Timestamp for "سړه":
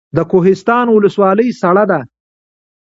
1.61-1.83